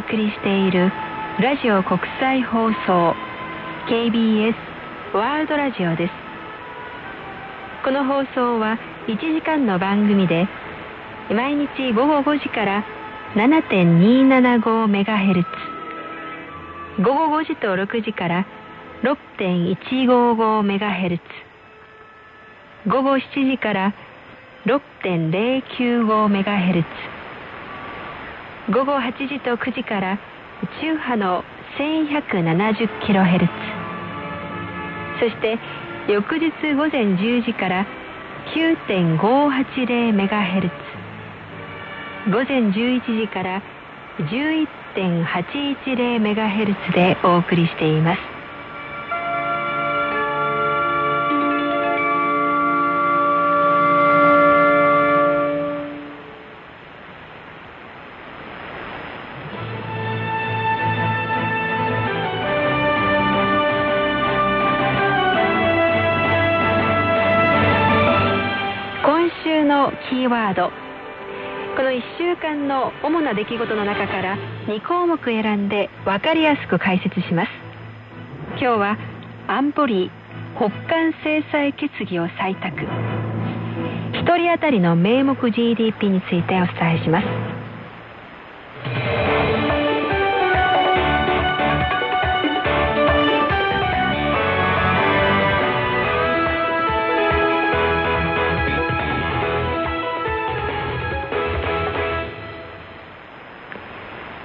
[0.00, 0.90] お送りしている
[1.40, 3.14] ラジオ国際放送
[3.86, 4.54] KBS
[5.12, 6.14] ワールドラジオです。
[7.84, 10.48] この放送は1時間の番組で
[11.28, 12.82] 毎日午後5時から
[13.34, 15.44] 7.275MHz
[17.02, 18.46] 午後5時と6時から
[19.02, 21.20] 6.155MHz
[22.86, 23.92] 午後7時から
[24.64, 26.88] 6.095メガヘルツ
[28.72, 30.20] 午後8時と9時から
[30.80, 31.42] 中波の
[31.76, 33.48] 1170kHz
[35.18, 35.58] そして
[36.08, 37.84] 翌日午前10時から
[38.54, 40.70] 9.580MHz
[42.30, 43.60] 午前11時から
[44.20, 48.29] 11.810MHz でお送りしています。
[73.30, 74.36] な出来事の中から
[74.66, 77.50] 2項目選んで分かりやすく解説します。
[78.50, 78.98] 今日は
[79.46, 80.10] 安保理
[80.56, 82.86] 北韓制裁決議を採択。
[84.12, 87.26] 1人当たりの名目 GDP についてお伝えします。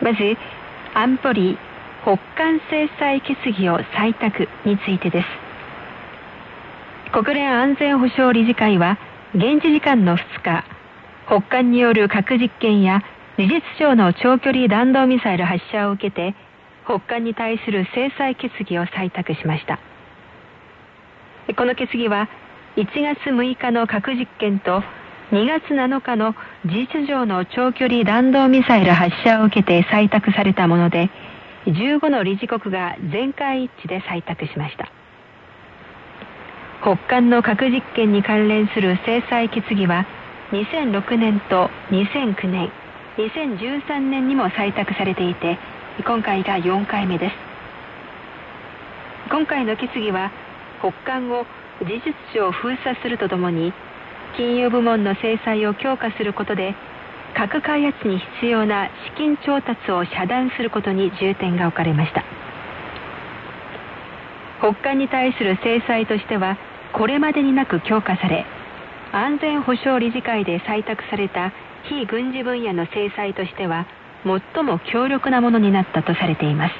[0.05, 0.37] まず
[0.93, 1.57] 安保理
[2.03, 5.27] 北韓制裁決議を採択についてです。
[7.11, 8.99] 国連安全保障理事会は
[9.33, 10.63] 現地時間の2日
[11.25, 13.01] 北韓による核実験や
[13.39, 16.35] 事実上の長距離弾道ミサイル発射を受けて
[16.85, 19.79] 北韓に対する制裁決議を採択しました。
[21.57, 22.29] この決議は
[22.75, 24.83] 1月6日の核実験と
[25.31, 31.09] 2月7日の事実上の長距離弾道ミサイル発射を受けて採択されたもので
[31.65, 34.91] 15の理事国が全会一致で採択しました。
[36.81, 40.05] 北韓の核実験に関連する制裁決議は
[40.51, 42.71] 2006年と2009年
[43.17, 45.57] 2013年にも採択されていて
[46.05, 47.35] 今回が4回目です。
[49.31, 50.31] 今回の決議は
[50.81, 51.47] 北韓を
[51.81, 53.73] 事実上封鎖するとともに
[54.37, 56.75] 金融部門の制裁を強化することで
[57.35, 62.23] 核開発に必要な資金調達を遮断することに重点が置かれました。
[64.59, 66.57] 北韓に対する制裁としては
[66.93, 68.45] これまでになく強化され
[69.11, 71.53] 安全保障理事会で採択された
[71.83, 73.85] 非軍事分野の制裁としては
[74.53, 76.75] 最も強力なものになったとされています。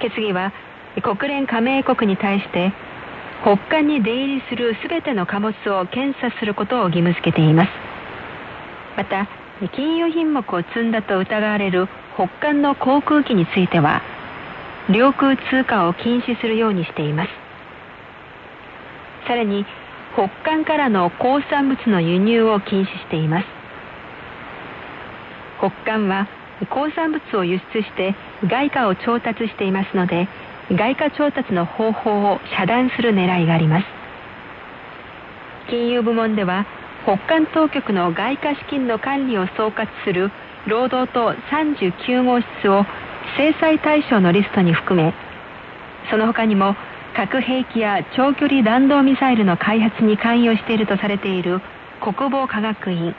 [0.00, 0.52] 決議は
[1.02, 2.72] 国連加盟国に対して
[3.42, 7.70] 北韓に出入りする全ての貨物を検査することを義務付けています。
[8.96, 9.28] また
[9.74, 14.02] 金融品目を積んだと疑われる北韓の航空機については
[14.90, 17.30] 領空通過を禁止するようにしています。
[19.26, 19.66] さらに
[20.14, 23.46] 北韓からの鉱産物の輸入を禁止しています。
[25.58, 26.28] 北韓は
[26.70, 28.14] 鉱産物を輸出して
[28.44, 30.28] 外貨を調達していますので
[30.70, 34.02] 外貨調達の方法を遮断する狙いがあります。
[35.68, 36.66] 金融部門では
[37.04, 40.30] 北韓当局の外貨資金の管理を総括する
[40.66, 42.84] 労働党39号室を
[43.36, 45.12] 制裁対象のリストに含め
[46.10, 46.76] その他にも
[47.16, 51.60] 核兵器や長距離弾道ミサイルの開発に関与しているとされている
[52.00, 53.14] 国防科学院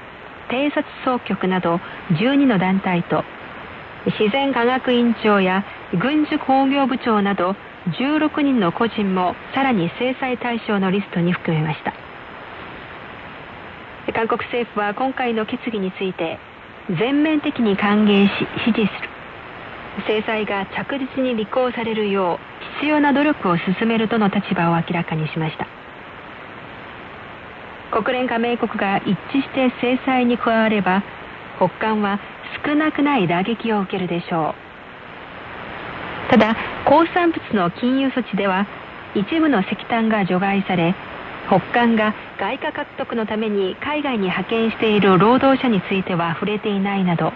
[0.50, 1.80] 偵察総局など
[2.12, 3.24] 12の団体と
[4.06, 7.56] 自然科学院長や軍需工業部長など
[8.00, 11.94] 16人の個人もさらに制裁対象のリストに含めました。
[14.14, 16.40] 韓国政府は今回の決議について
[17.00, 18.32] 全面的に歓迎し
[18.66, 19.10] 支持する。
[20.08, 25.68] 制裁が着実に履行されるよう必要な努力を進めるとの立場を明らかにしました。
[27.92, 31.04] 国連加盟国が一致して制裁に加われば
[31.58, 32.20] 北韓は
[32.66, 34.63] 少なくない打撃を受けるでしょう。
[36.30, 36.56] ただ
[36.86, 38.68] 鉱産物の金融措置では
[39.16, 40.96] 一部の石炭が除外され
[41.48, 47.32] 北韓が外貨獲得のために海外に派遣している労働者については触れていないなど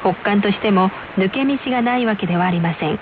[0.00, 2.98] 北韓としても抜け道がないわけではありません。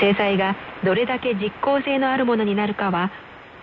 [0.00, 3.10] 制裁がどれだけ実効性のあるものになるかは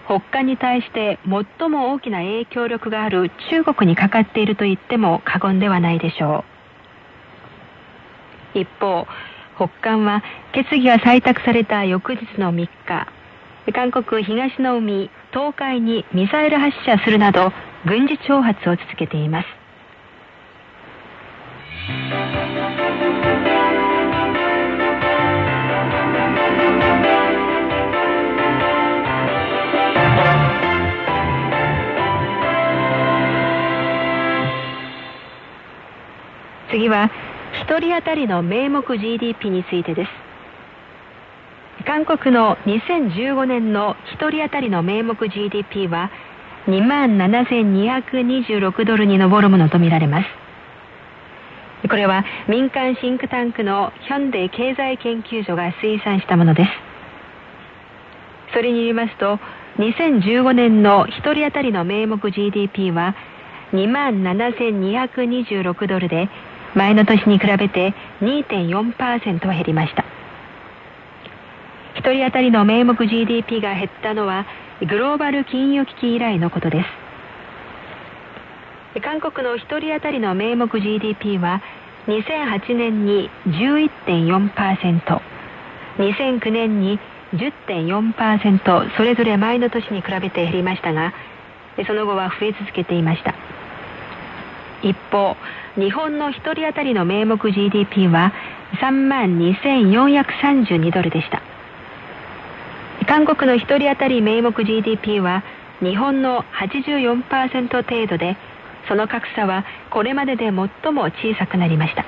[0.06, 1.19] 北韓に対して
[1.60, 6.44] 最も大きな影響力がある中国にかかっていると言っても過言ではないでしょ
[8.56, 8.60] う。
[8.60, 9.08] 一方
[9.62, 10.24] 北韓は
[10.54, 13.08] 決議が採択された翌日の3日。
[13.72, 17.54] 韓国東の海東海にミサイル発射するなど
[17.86, 19.48] 軍事挑発を続けています。
[36.72, 37.12] 次は
[37.72, 40.10] 1人当たりの名目 GDP についてです。
[41.86, 46.12] 韓国の2015年の1人当たりの名目 GDP は
[46.68, 50.28] 2万7226ドルに上るものとみられます。
[51.88, 56.72] これは民間シンクタンクのヒョンデ経済研究所が推算したものです。
[58.54, 59.40] それによりますと
[59.78, 63.16] 2015年の1人当たりの名目 GDP は
[63.72, 66.28] 2万7226ドルで
[66.76, 70.06] 前の年に比べて2.4%減りました。
[71.96, 74.46] 1人当たりの名目 GDP が減ったのは
[74.80, 76.84] グローバル金融危機以来のことで
[78.96, 79.02] す。
[79.02, 81.62] 韓国の1人当たりの名目 GDP は
[82.08, 85.22] 2008年に11.4%
[85.98, 87.00] 2009年に
[87.34, 91.14] 10.4%それぞれ前の年に比べて減りましたが
[91.88, 93.34] その後は増え続けていました。
[94.84, 95.38] 一方
[95.76, 98.34] 日本の1人当たりの名目 GDP は
[98.82, 101.42] 3万2432ドルでした。
[103.08, 105.44] 韓国の1人当たり名目 GDP は
[105.80, 108.38] 日本の84%程度で
[108.88, 110.70] その格差はこれまでで最も
[111.04, 112.06] 小さくなりました。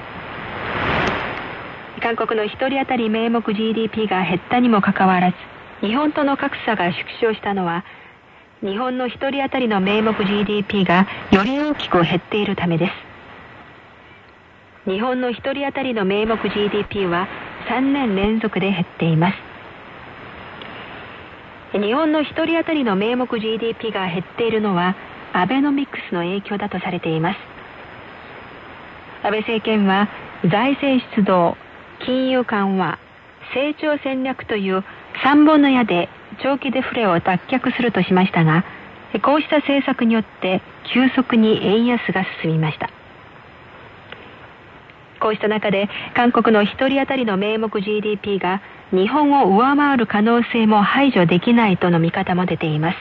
[2.02, 5.38] 韓国の1人当たり名目 GDP が減ったにもかかわらず
[5.88, 7.86] 日本との格差が縮小したのは
[8.62, 13.13] 日本の1人当たりの名目 GDP がより大きく減っているためです。
[14.86, 17.30] 日本の1人当たりの名目 GDP は
[17.70, 19.38] 3年連続で減っています。
[21.80, 24.96] 日本の1人当たりの名目 GDP が減っているのは
[25.32, 27.40] アベノミクスの影響だとされています。
[29.24, 30.10] 安倍政権は
[30.52, 31.56] 財政出動
[32.06, 33.00] 金融緩和
[33.54, 34.84] 成長戦略という
[35.24, 36.10] 3本の矢で
[36.42, 38.66] 長期デフレを脱却するとしましたが
[39.22, 40.62] こうした政策によって
[40.94, 42.90] 急速に円安が進みました。
[45.24, 48.62] こうした中で韓国の1人当たりの名目 GDP が
[48.92, 52.98] 日本を上回る可能性も排除できないとの見方も出ています。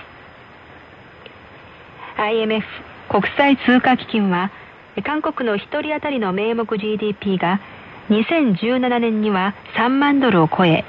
[2.17, 2.63] IMF
[3.09, 4.53] 国際通貨基金は
[5.03, 7.61] 韓国の1人当たりの名目 GDP が
[8.11, 10.85] 2017年には3万ドルを超え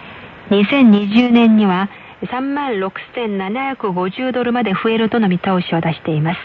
[0.52, 1.90] 2020年には
[2.22, 6.40] 3万6750ドルまで増えるとの見通しを出しています。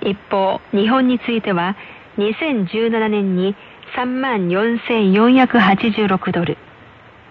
[0.00, 1.76] 一方日本については
[2.18, 3.54] 2017年に
[3.94, 6.56] 3万4486ドル。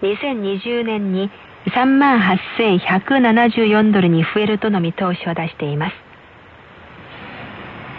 [0.02, 1.30] 2020年に
[1.66, 5.96] 3万8174ドルに増えるとの見通しを出しています。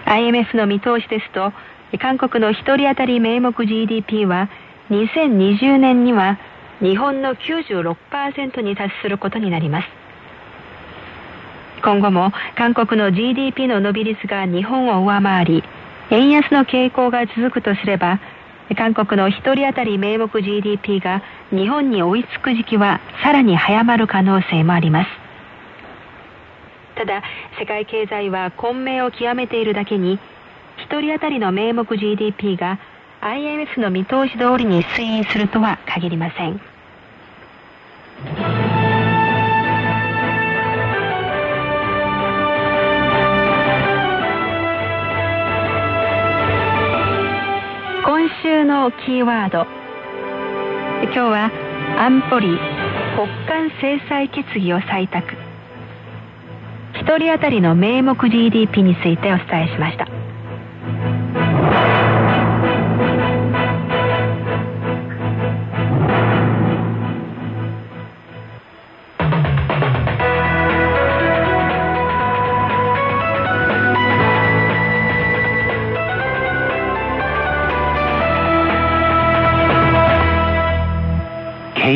[0.06, 1.51] IMF の見通しですと
[2.00, 4.50] 韓国の1人当たり名目 GDP は
[4.89, 6.39] 2020年には
[6.79, 9.88] 日本の96%に達することになります。
[11.84, 15.63] 今後も韓国の GDP の伸び率が日本を上回り
[16.10, 18.20] 円安の傾向が続くとすれば
[18.76, 21.22] 韓国の1人当たり名目 GDP が
[21.52, 25.10] 日本に追いつく時期はさらに早まる可能性もあります。
[26.96, 27.22] ただ
[27.60, 30.20] 世界経済は混迷を極めているだけに
[30.90, 32.80] 1人当たりの名目 GDP が
[33.22, 36.60] IMF の見通し通りに推移するとは限りません。
[48.58, 49.68] 週のキーワード
[51.04, 51.52] 今日は
[52.00, 52.48] 安保理
[53.16, 55.36] 国間制裁決議を採択
[56.94, 60.17] 1人当たりの名目 GDP についてお伝えしました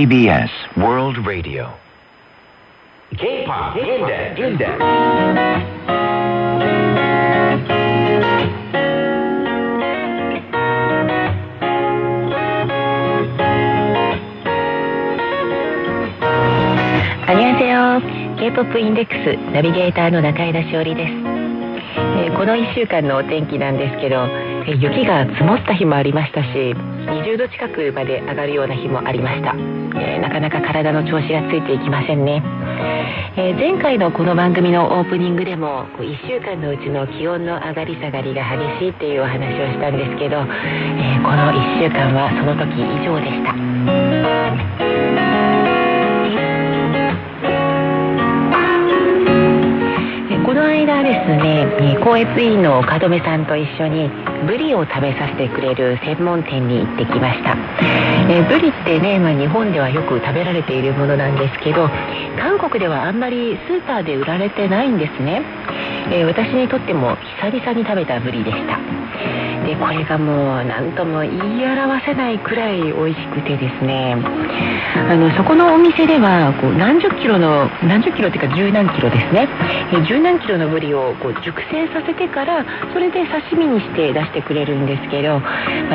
[0.01, 1.69] KBS World Radio.
[3.11, 4.85] K-POP 現代現代こ
[17.31, 18.01] んにちは
[18.39, 19.13] K-POP インデック
[19.53, 24.25] ナビゲーターの中井田詩織です、えー、この1週間のお天気なんですけど
[24.67, 26.47] 雪が積もった日もありましたし
[27.07, 32.43] 20度近くまで上がるような日もありました、えー、なかなか体の調子がついていきませんね
[33.37, 45.40] えー、前回のこの番組のオープニングでも1週間のうちの気温の上がり下がりが激しいっていうお話をしたんですけど、えー、この1週間はその時以上でした。
[50.61, 54.09] の間ですね、高越委員の門目さんと一緒に
[54.45, 57.57] ブリを食べさせてくれる専門店に行ってきました、
[58.29, 61.89] えー、ブリってね、まあ、日本ではよく食べられているものなんですけど
[62.37, 65.41] 韓国ではあんまりスーパーで売られてないんですね、
[66.11, 68.77] え、私にとっても久々に食べたブリでした。
[69.65, 74.17] でこれがもう何とも言い表せないくらい美味しくてですね。
[75.11, 79.43] あのそこのお店ではこう何十キロの何十キロっていうか十何キロですね。
[80.07, 82.63] 十何キロのブリをこう熟成させてから
[82.93, 85.43] それで刺身にして出してくれるんですけど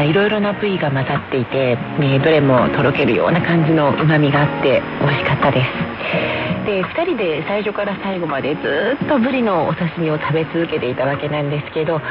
[0.05, 6.67] いろいろな部位が混ざっていて、ね、どれもとろけるような感じのうまみがあって美味しかったです。
[6.67, 12.03] で2人で最初から最後までずっとブリのお刺身を食べ続けていたわけなんですけど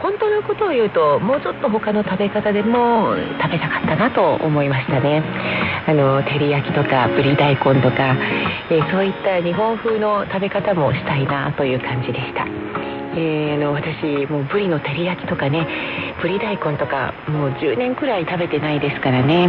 [0.00, 5.22] 本当のことを言うともうちょっと他の食べ方でも食べたかったなと思いましたね。
[5.86, 8.14] あの照り焼きとかぶり大根とか、
[8.70, 12.46] えー、そういった日本風の食べ方もしたいなという感じでした。
[13.16, 15.66] えー、あの私もうぶりの照り焼きとかね
[16.20, 19.48] ぶり大根とかもう10年くらい食べてないですからね、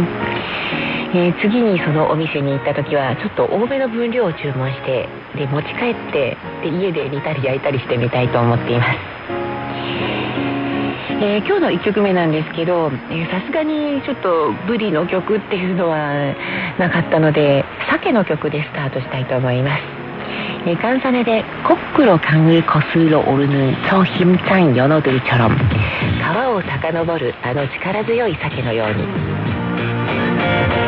[1.14, 9.39] えー、次にそのお店に行った時はちょっと多めの分量を注文してで持ち帰ってで家で煮たり焼いたりしてみたいと思っています。
[11.21, 12.95] えー、今日の1曲目なんですけどさ
[13.45, 16.33] すがにちょっとブリの曲っていうのは
[16.77, 20.05] なかったので鮭の曲でスタートしたいと思います。
[20.67, 21.23] 예 간산에
[21.63, 25.55] 거꾸로 강을 거슬러 오르는 저 힘찬 연어들처럼
[26.19, 30.78] 가와오 遡るあの力強い鮭のように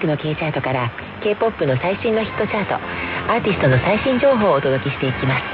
[0.00, 0.90] ンクの K チャートから
[1.22, 5.44] K-POP の最新のヒットチャートアーティストの最新情報をお届けしていきます。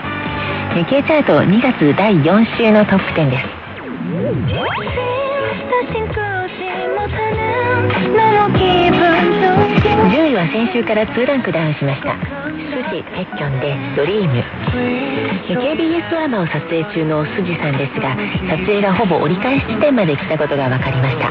[0.86, 3.44] K チャート2月第4週のトップ10です。
[10.06, 12.18] 10位は先週から2ランクダウンしましたス
[12.94, 14.44] ジ・ペッキョンで「ドリーム」
[15.48, 18.16] KBS ドラマを撮影中のスジさんですが
[18.48, 21.30] 撮影がほぼ折り返し地点まで来たことが分かりました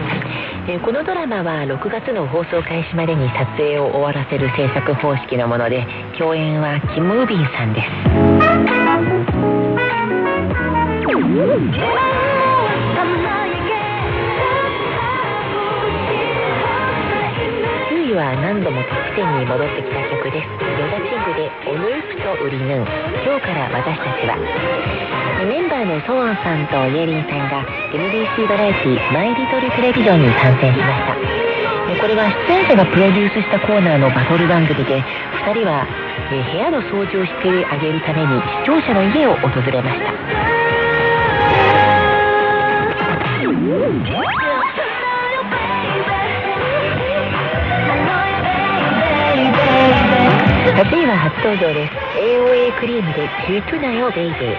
[0.68, 5.86] えこのドラマは6月の放送開始までに撮影を終わらせる制作方式のもので
[6.18, 7.88] 共演はキム・ウビンさんです。
[18.16, 20.48] は何度もトップ10に戻ってきた曲です。
[20.80, 22.88] ヨダチングで「オヌープとウリヌン
[23.24, 24.40] 今日から私たちは」
[25.44, 31.16] メンバーのソワンさんとイエリンさんが MBC バラエティマイリトルテレビジョンに参戦しました。
[32.00, 35.04] これは出演者がプロデュースしたコーナーのバトル番組で
[35.46, 35.86] 2人は
[36.30, 40.14] 部屋の掃除をしてあげるために視聴者の家を訪れました。
[50.66, 51.94] 8位は初登場です。
[52.18, 54.58] AOA クリームで「チュートナよベイビー」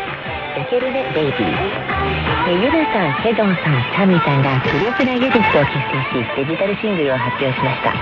[0.57, 1.87] 焼けるねベイビー。
[2.49, 7.93] えユナさん、ヘドンさん、タミさんがグループ内ユニットを結成しデジタルシングルを発表しました。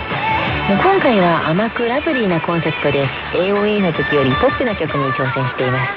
[0.68, 5.90] 今回は甘くラブリーなコンセプトで AOA の時よりポップな曲に挑戦しています。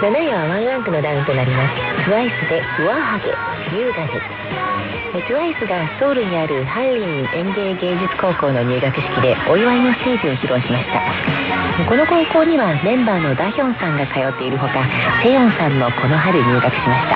[0.00, 1.74] 7位はワンランクのダウンとなります
[2.04, 3.32] TWICE で「上ハゲ
[3.76, 4.10] 優雅に」
[5.24, 11.00] TWICE がソウルにあるハンリン園芸芸術高校の入学式でお祝いのステージを披露しました。
[11.88, 14.74] この高校にはメンバーのダヒョンさんが通っているほか
[15.22, 17.08] セヨンさんもこの春入学しまし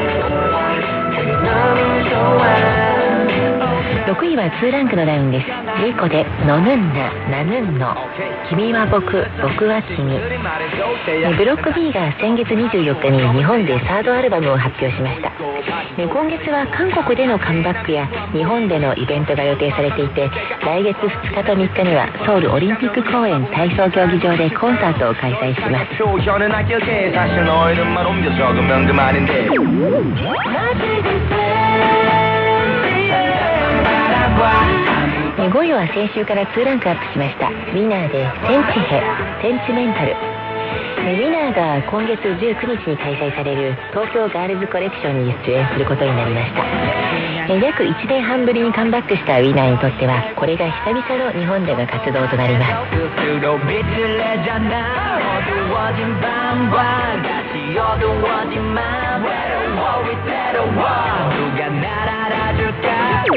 [0.00, 0.03] た。
[4.06, 5.46] 6位は2ランクのダウンです。
[5.82, 7.96] リコで「のぬんななぬんの。
[8.48, 10.18] 君は僕僕は君」
[11.36, 15.32] ブロック B が先月24日に日本でサードアルバムを発表しました。
[15.96, 20.28] 今月は韓国でのカムバックや日本でのイベントが予定されていて
[20.64, 25.94] 来月2日と3日にはソウルオリンピック公園体操競技場でコンサートを開催します
[34.44, 37.48] 5位は先週から2ランクアップしました。
[37.48, 39.00] ウィナーで「センチヘ」
[39.40, 40.12] 「センチメンタル」
[41.04, 46.64] ウィナーが今月19日に開催される東京ガールズコレクションに出演することになりました。
[47.54, 52.72] 約1年半ぶりにカムバックしたウィナーにとってはこれが久々の日本での活動となります。
[63.24, 63.32] 4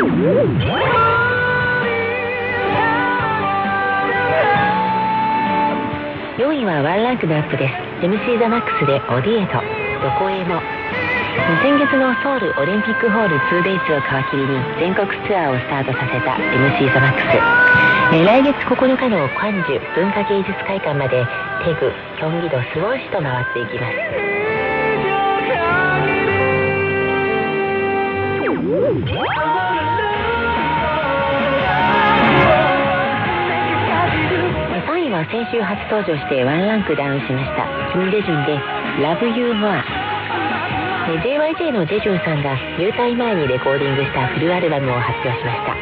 [6.52, 7.74] 位はワンランクのアップです。
[8.06, 9.54] MC ザマックスでオディエト。
[10.04, 10.60] どこへも。
[11.64, 17.40] 先月のソウルオリンピックホール 2days を皮切りに全国ツアーをスタートさせた MC ザマックス。
[18.12, 21.26] え来月9日のクァンジュ文化芸術会館まで
[21.64, 23.96] テグ、キョンギド、スウォン市と回っていきます。
[35.18, 37.66] は先週初登場してワンランクダウンしました。
[37.90, 38.62] キム・デジュンで
[39.02, 39.82] 「Love You More」
[41.10, 45.74] えー JYJ のジェジュンさんが入隊前にレコーディングしたフルアルバムを発表しました。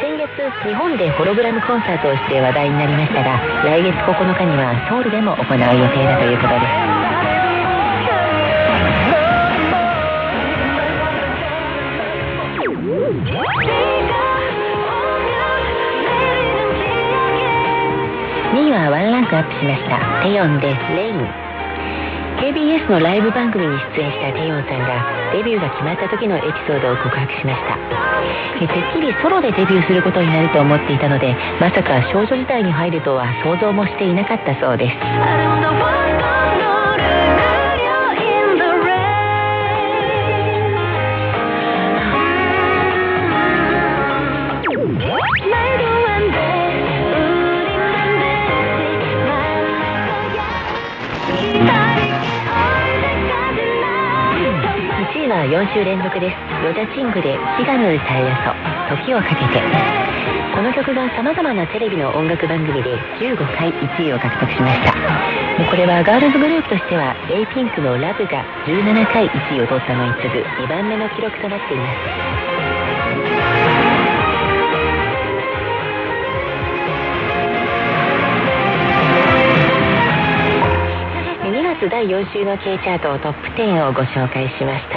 [0.00, 0.30] 先月
[0.68, 6.60] 日本でホログラムコンサートをして話題になりましたが来月9日にはソウルでも行う予定だということで
[13.80, 13.85] す。
[18.66, 20.02] にはワンランクアップしました。
[20.26, 21.22] テヨンで「レイン」
[22.42, 27.78] KBS のライブ番組に出演したテヨンさんがデビューが決まった時のエピソードを告白しました。
[28.60, 34.96] えてっきりソロでデビューすることになると思っていたのでまさか少女時代に入るとは想像もしていなかったそうです。
[55.46, 56.36] 4週連続です。
[56.64, 58.36] ヨダチングで「シガヌータイヤ
[58.90, 59.62] ソ時をかけて」
[60.56, 64.92] この曲がさまざまなテレビの音楽番組で15回1位を獲得しました。
[65.70, 71.96] これはガールズグループとしてはレイピンクの「ラブが17回1位を取ったのに次ぐ2番目の記録となっています。
[81.46, 84.95] 2月第4週の K チャートトップ10をご紹介しました、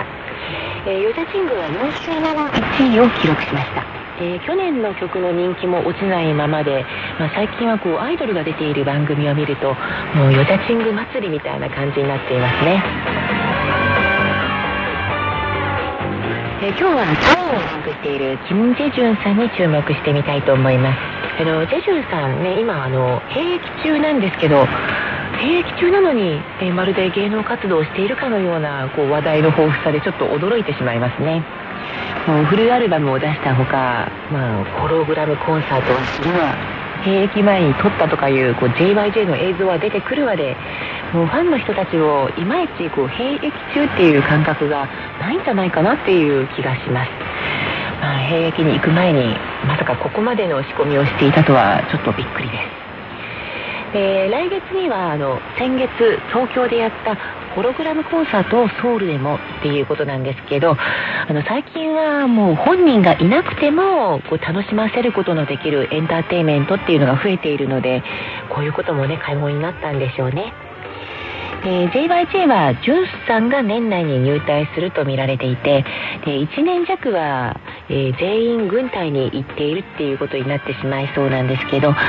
[0.89, 2.33] えーヨジャチングは4週7
[2.97, 3.85] 位を記録しました、
[4.17, 6.83] えー去年の曲の人気も落ちないままで、
[7.19, 9.75] まあ、最近はこうアイドルが出ている番組を見ると
[10.17, 12.81] もうヨジャチング祭りみたいな感じになっていますね。
[16.65, 21.19] えー今日は3位をランクしているキム・ジェジュンさんに注目してみたいと思います。
[21.39, 24.65] あのジェジュンさんね今あの兵役中なんですけど
[25.39, 31.43] 兵役中なのに、えまるで芸能活動をしているかのようなこう話題の豊富さでちょっと驚いてしまいますね
[32.27, 36.55] もうフルアルバムを出したほか、まあ、ホログラムコンサートをするわ
[37.03, 40.57] 兵役前に撮ったとかいうこう JYJ の映像は出てくるまで
[41.13, 44.87] もうファンの人たちをいまいちこう兵役中っていう感覚が
[45.19, 47.11] ないんじゃないかなっていう気がします。
[48.01, 52.88] まあ、兵役に行く前にまさかここまでの仕込みをしていたとはちょっとびっくりです。
[53.93, 55.89] えー、来月にはあの先月
[56.29, 57.17] 東京でやった
[57.55, 68.03] ホログラムコンサートをソウルでもっていうことなんですけどあの最近はもう本人がいなくてもこう楽しませることのできるエンターテインメントっていうのが増えているので
[68.49, 70.68] こういうこともね買い物になったんでしょうね。
[71.61, 75.83] えー、JYJ はジュンスさんが年内に入隊すると見られていて
[76.25, 81.99] で1年弱は、えー、全員軍隊に行っているっていうことになってしまいそうなんですけど、ま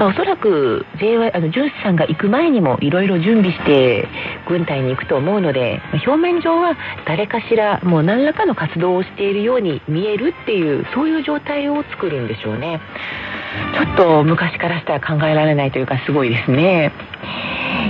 [0.00, 4.08] あ、おそらく JY あのジュンスさんが行く前にもいろいろ準備して
[4.48, 12.80] 軍隊に行くと思うので表面上は誰かしらもう何らかの活動をしているように見えるっていうそういう状態を作るんでしょうね。
[13.74, 16.92] ちょっと昔からしたら考えられないというかすごいですね。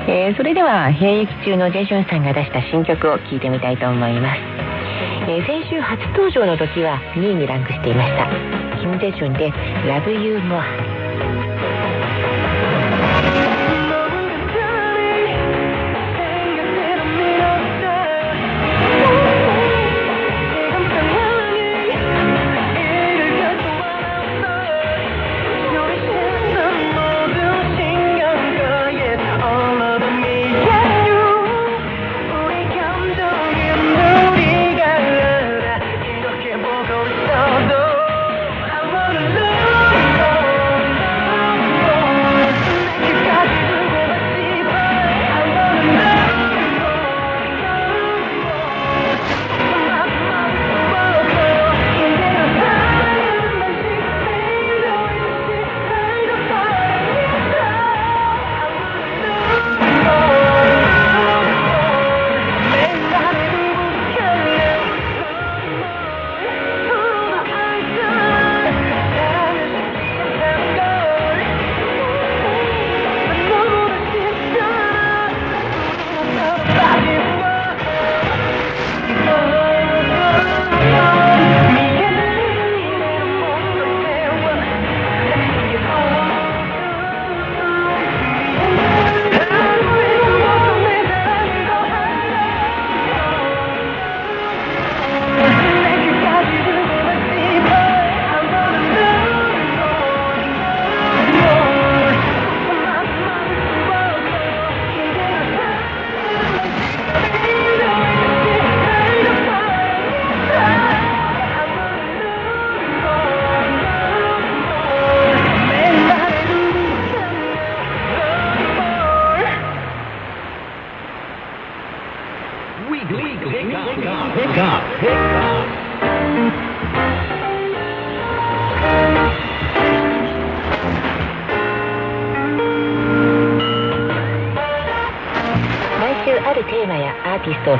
[0.09, 4.41] えー、それでは兵役中のジェジュンさんが出した新曲を聴いてみたいと思います、
[5.29, 8.57] えー、先週初登場の時は2位にランクしていました。
[8.79, 9.51] キム・ジェジュンで
[9.85, 10.63] 「Love You More」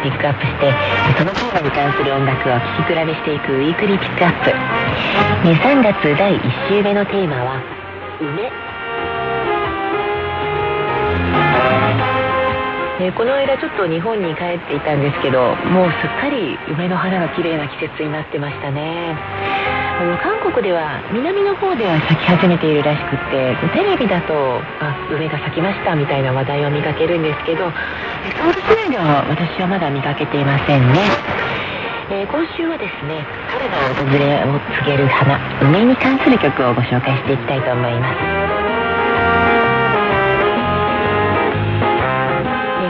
[0.07, 0.71] ピックアップして
[1.19, 4.51] そのテーマに関する音楽を聴き比べしていくウィークリーピックアップ、
[5.51, 7.61] 3月第1週目のテーマは
[8.23, 8.53] 「梅」
[13.03, 19.17] えこの間ちょっと日本に帰っていたんですけどもうすっかり梅の花が綺麗な季節になってましたね。
[19.99, 27.73] あの韓国では南の方では咲き始めているらしくってテレビだとあ梅が咲きましたみたいな話題を見かけるんですけど
[28.35, 31.01] ソウル市内では私はまだ見かけていませんね、
[32.11, 38.67] えー、今週はですね春の訪れを告げる花梅に関する曲をご紹介していきたいと思います。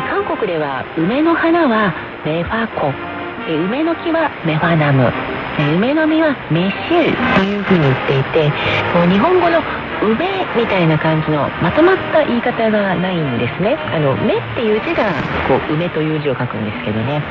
[0.09, 1.93] 韓国では梅の花は
[2.25, 2.93] メファコ。
[3.49, 5.13] 梅の木はメファナム。
[5.57, 8.51] 梅の実はメシュというふうに言っていて
[9.09, 9.63] 日本語の
[10.03, 13.77] 梅みたいな感じのまとまった言い方がないんですね。
[13.93, 15.13] あの目っていう字が
[15.49, 17.23] こう梅という字を書くんですけどね、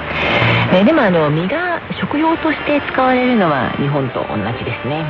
[0.74, 5.06] えでもあの実が食用として使われるのは日本と同じですね。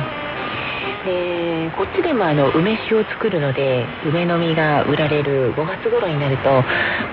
[1.06, 6.62] でこっちでもあの梅酒を作るので梅の実が売られる5月頃になると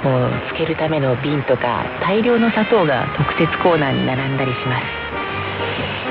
[0.02, 5.03] こう漬けるための瓶とか大量の砂糖が特設コーナーに並んだりします。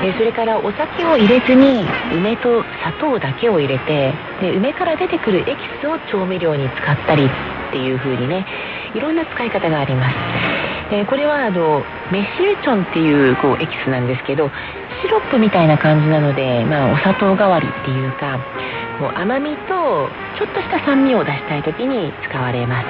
[0.03, 8.45] えそれからお酒を入れずに梅と砂糖だけを入れてで梅から出てくるエキスを調味料に使ったりっていう風にね
[8.93, 10.15] いろんな使い方があります、
[10.93, 14.51] えこれはあのメシルチョンっていうこうエキスなんですけど
[15.01, 18.37] シロップみたいな感じなので、まあ、お砂糖代わりっていうか
[18.99, 22.87] もう甘みとちょっとした酸味を出したい時に使われます。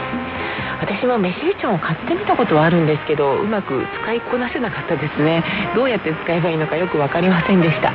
[0.84, 5.42] 私もメシルチョンを買ってみたことはあるんですけどうまく使いこなせなかったですね。
[5.74, 7.94] どうやって使えばいいのかよく分かりませんでした。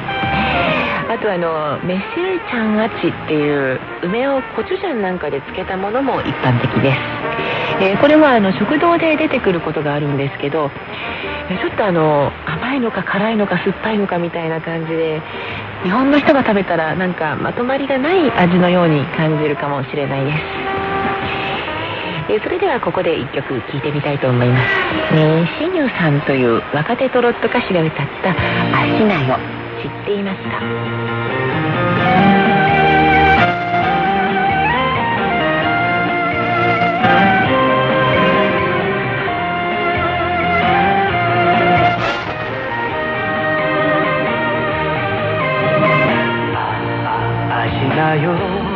[1.09, 6.99] あとあのメシルチャンアチっていう梅をコチュジャンなんかで漬けたものも一般的です、
[7.81, 10.69] えーこれはあの食堂で出てくることがあるんですけど
[11.49, 15.23] ちょっとあの甘いのか辛いのか酸っぱいのかみたいな感じで
[15.83, 20.88] 日本の人が食べたらなんかまとまりがない味のように感じるかもしれないです。
[22.31, 24.63] えそれではここで一曲聴いてみたいと思います、
[25.15, 28.31] えーシニューさんという若手トロット歌手が歌った
[28.77, 29.39] 「足なよ」
[29.81, 30.59] 知っていますか
[47.51, 48.68] あ足だよ。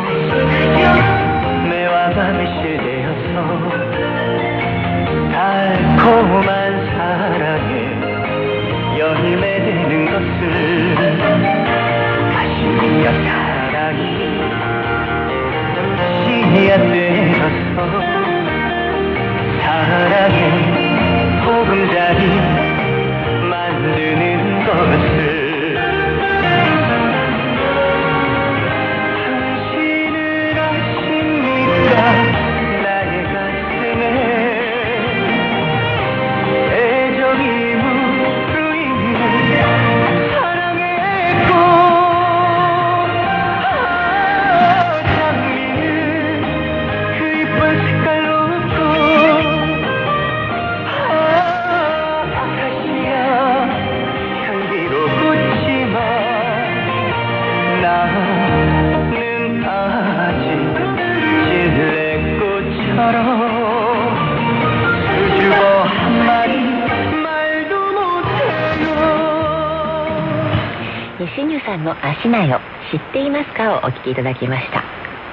[73.83, 74.83] お聞きいただきました、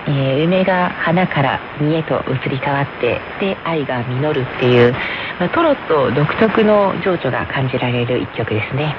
[0.06, 4.92] えー梅が花から実へと移り変わってで愛が実るっていう、
[5.38, 8.94] まあトロット独特の情緒が感じられる一曲ですね、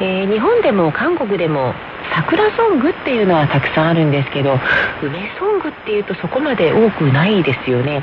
[0.00, 1.74] えー日本でも韓国でも
[2.12, 4.58] 桜ソングっていうのはたくさんあるんですけど
[5.02, 8.02] 梅ソングっていうとそこまで多くないですよね。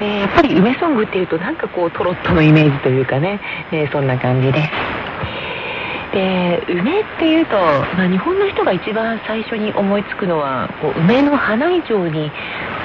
[0.00, 3.40] えやっぱり梅ソングっていうとなんかこうトロットのイメージというかね、
[3.72, 4.95] えーそんな感じです。
[6.16, 12.32] で梅っていうと、まあ、日本の人が一番最初に思いつくのはこう梅の花以上に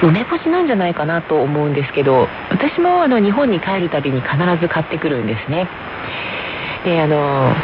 [0.02, 5.66] 梅干しなんじゃないかなと思うんですけど私もあの日本に帰るたびに必ず買ってくるんですね。
[6.84, 7.54] であの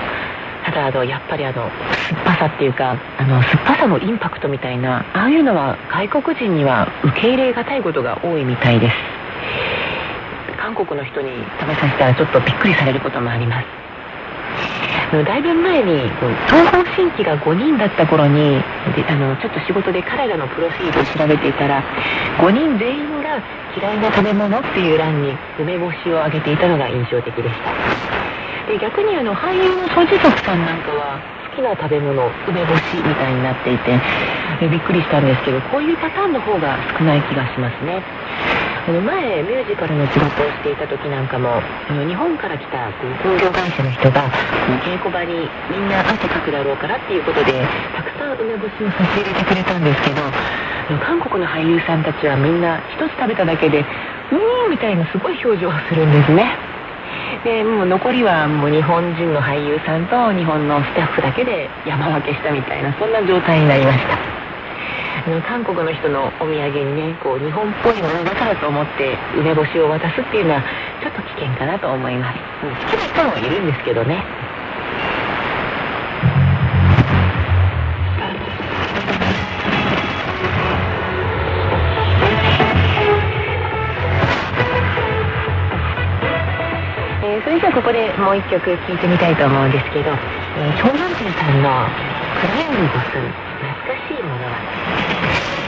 [0.64, 8.94] ただあのやっぱりあの酸っぱさっていうかあの酸っぱさのインパクトみたいなああいうのは外国人には受け入れがたいことが多いみたいです。
[10.56, 11.28] 韓国の人に
[11.60, 13.87] 食べさせたらちょっとびっくりされることもあります。
[15.08, 16.02] だいぶ前に
[16.52, 18.60] 東方神起が5人だった頃に
[18.92, 21.82] であのちょっと仕事で彼らのプロフィールを調べていたら
[22.36, 23.42] 5人全員が
[23.74, 27.72] 嫌いな食べ物っていう欄に梅干しを挙げていたのが印象的でした。
[28.68, 31.18] で逆にあの俳優のソジソクさんなんかは
[31.58, 33.98] きな食べ物梅干しみたいになっていて
[34.70, 37.98] びっくりしたんですけどこういうパターンの方が少ない気がしますね。
[38.86, 44.30] あの前ミュージカルの仕事をしていた時なんかも日本から来た工業会社の人が
[44.86, 47.52] 稽古場にみんな汗かくだろうからっていうことで
[47.92, 50.22] たくさん梅干しを差し入れてくれたんですけど
[51.04, 53.84] 韓国の俳優さんたちはみんな一つ食べただけで
[54.30, 56.77] うーんみたいなすごい表情をするんですね。
[57.44, 64.18] でもう残りはもう日本人の俳優さんと日本のスタッフだけで山分けしたみたいなそんな状態になりました。
[65.26, 70.64] あの韓国の人のお土産にねこう日本っぽいものだからと思って梅干しを渡すっていうのは
[71.00, 74.24] ちょっと危険かなと思います、好きな人もいるんですけどね。
[87.72, 91.68] ここでもう一曲聴いてみたいと思うんですけど、えー、長南亭さんの
[92.40, 94.56] 「暗闇ボス懐かしいものは」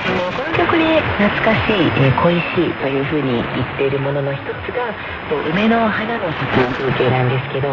[0.09, 4.93] あのこの曲で懐かしい、えー恋しいというふうに言っているものの一つが
[5.29, 7.69] こう梅の花の咲く風景なんですけど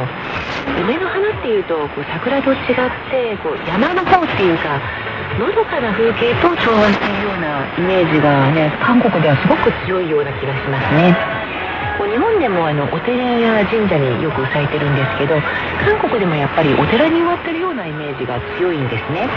[0.84, 4.80] 梅の花っていうとこう桜と違ってこう山の方っていうか
[5.40, 11.37] のどかな風景と調和しているようなイメージがね韓国ではすごく強いような気がしますね。
[12.08, 15.42] 日本でもあのお寺や神社によく咲いてるんですけど
[15.84, 19.30] 韓国でもやっぱりお寺に植わってるようなイメージが強いんですね。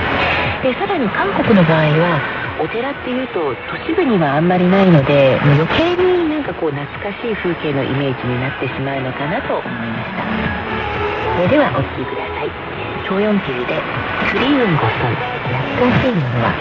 [0.62, 2.20] でさらに韓国の場合は
[2.61, 10.24] お寺っていうと都市部にはあんまりないのでもう余計になんかこう懐かしい風景のイメージになってしまうのかなと思いました。
[11.35, 12.50] それではお聴きください。
[13.09, 13.83] 超4級で
[14.30, 16.54] 「クリウンゴソン懐かしいものは」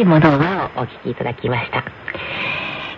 [0.00, 1.84] いものはお聞きいただきました、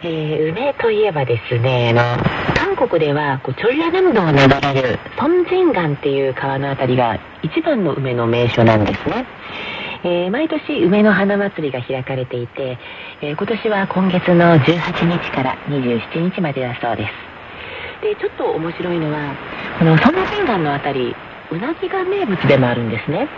[0.02, 4.36] えー、梅といえばですねあの韓国ではこうチョルラナムドを流
[4.74, 9.26] れるソンジンガンっていう川のあたりが一番の梅の名所なんですね。
[10.02, 12.78] えー毎年梅の花祭りが開かれていて、
[13.20, 17.12] えー今年は今月の18日から27日までだそうです。
[18.02, 19.34] でちょっと面白いのは
[19.78, 21.14] このソンジンガンのあたり
[21.50, 23.28] うなぎが名物でもあるんですね。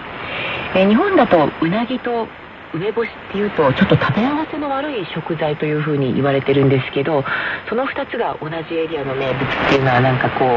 [0.77, 2.29] えー日本だとうなぎと
[2.75, 7.23] 梅干しっていうとちょっと食べ合わせの悪い食材というふうに言われてるんですけど
[7.69, 10.49] その2つが同じエリアの名物っていうのはなんかこう、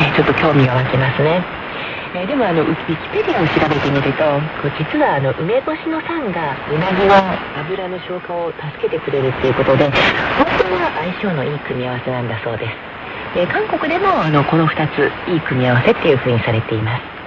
[0.00, 1.44] ね、ちょっと興味が湧きますね。
[2.16, 4.24] えーでもあのウィキペディアを調べてみると
[4.64, 7.12] こう実はあの梅干しの酸がうなぎの
[7.60, 9.84] 油の消化を助けてくれるっていうことで
[10.40, 12.72] 本当は相性のいい組み合わせなんだそうです。
[13.36, 17.18] えー韓国でもあのこの2ついい組み合わせっていうふうにされています。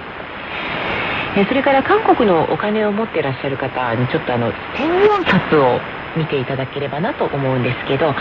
[1.36, 5.80] えそれから韓国のお金を持ってらっしゃる方にちょっとあの千円札を
[6.16, 8.12] 見ていただければなと思うんですけど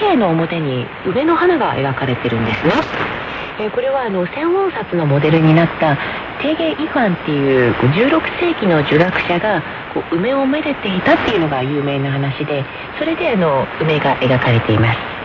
[0.00, 2.72] 紙幣の表に梅の花が描かれてるんですね。
[3.58, 5.96] えこれはあの千ウォン札のモデルになった
[6.42, 9.62] テゲ・イファンっていうこう16世紀の儒学者が
[9.94, 12.64] こう梅をめでていたっていうのが有名な話で
[12.98, 15.15] それであの梅が描かれています。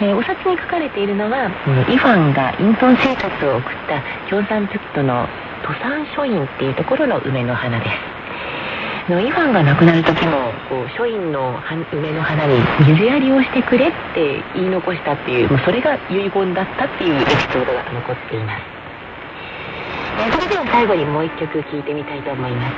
[0.00, 1.92] えーお札に書かれているのは、うん。
[1.92, 5.26] イファンが隠遁生活を送った京山プットの
[5.64, 7.90] 土山書院っていうところの梅の花です。
[9.08, 12.58] あのイファンが亡くなる時もこう書院の花梅の花に
[12.90, 18.62] 水やりをしてくれって言い残したっていうもうそれが遺言だったっていうエピソードが残っています、
[20.18, 22.74] えーそれでは最後にもう一曲聴いてみたいと思います、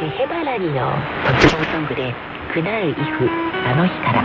[0.00, 0.94] えーヘバラリの
[1.42, 2.14] 卒業ソングで
[2.54, 3.28] 「クナルイフ
[3.66, 4.22] あの日から」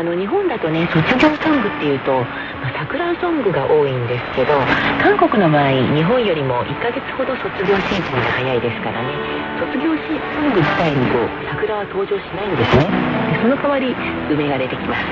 [0.00, 2.24] あの日本だとね卒業ソングっていうと、
[2.64, 4.56] まあ、桜ソングが多いんですけど
[4.96, 9.12] 韓国の場合日本よりも1ヶ月ほど卒業シーズンが早いですからね。
[9.60, 12.88] 卒業シソング自体にこう桜は登場しないんですね。
[13.28, 13.92] でその代わり
[14.32, 15.04] 梅が出てきます、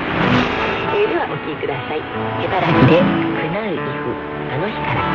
[0.97, 2.01] えーではお聴きください
[2.41, 3.05] 「茨城でク
[3.53, 4.09] ナウイフ
[4.49, 5.05] あの日から」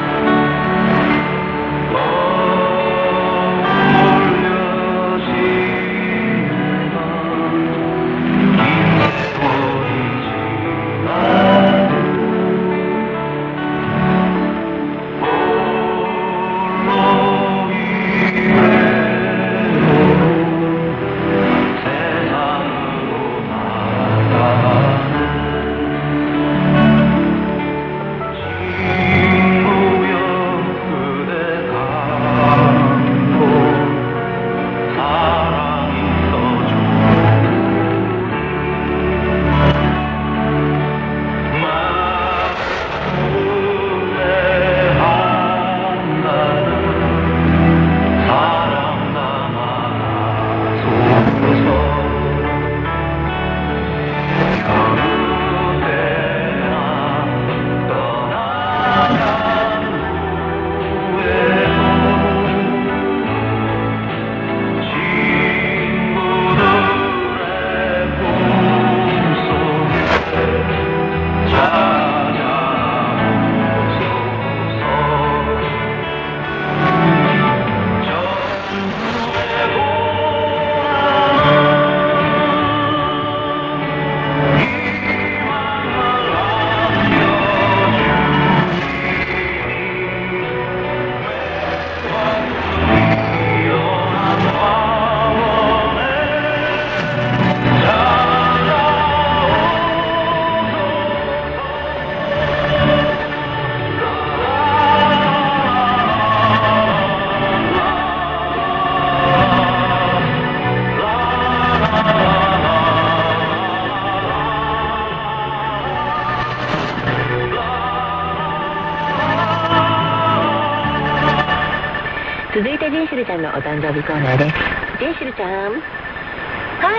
[123.84, 124.56] コーナーです
[124.98, 125.72] ジェイシルちゃん。
[125.72, 125.78] は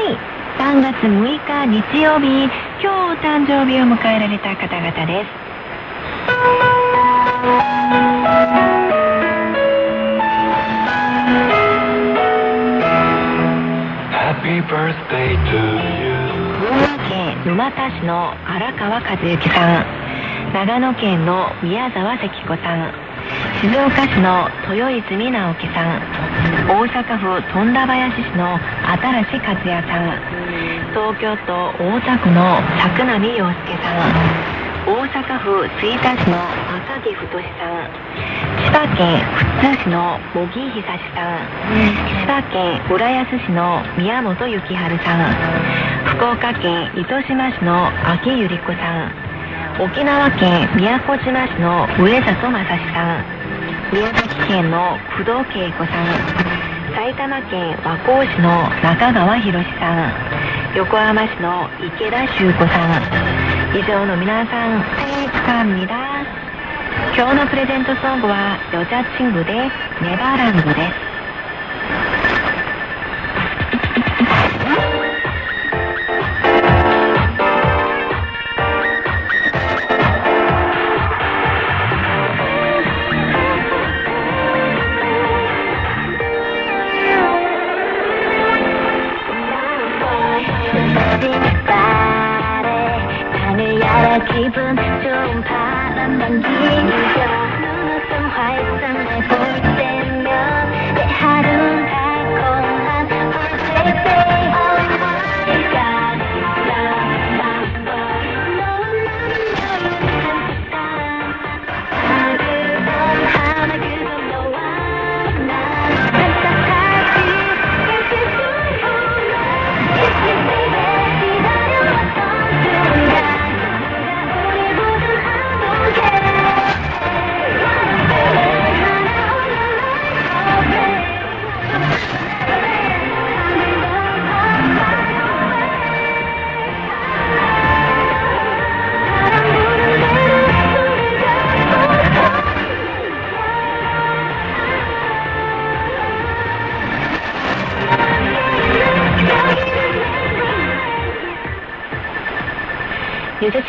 [0.05, 0.19] い。
[0.61, 2.45] 3月6日日曜日
[2.79, 5.31] 今日お誕生日を迎えられた方々です。
[14.13, 15.57] Happy birthday to
[16.05, 16.13] you.
[16.61, 19.85] 群馬県沼田市の荒川和幸さん。
[20.53, 23.05] 長野県の宮沢関子さん。
[23.61, 26.14] 静岡市の豊泉直樹さん
[26.67, 30.19] 大阪府富田林市の新和也さん。
[30.91, 34.55] 東京都大田区の作並陽介さん。
[34.85, 36.37] 大阪府吹田市の
[36.75, 37.89] 赤木太さん。
[38.61, 39.23] 千葉県
[39.61, 41.47] 富津市の茂木久志さん。
[42.09, 45.33] 千葉県浦安市の宮本幸春さん。
[46.05, 49.11] 福岡県糸島市の秋百合子さん。
[49.79, 53.25] 沖縄県宮古島市の上里正史さん。
[53.92, 56.06] 宮崎県の工藤恵子さん
[56.94, 66.24] 埼玉県和光市の中川博さん横浜市の池田修子さん以上の皆さん생일축하합니다
[67.16, 69.70] 今日のプレゼントソングは여자친구で
[70.00, 71.13] ネバーランドです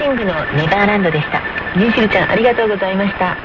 [0.07, 1.43] キングのネバーランドでした。
[1.75, 3.37] シルちゃんありがとうございました。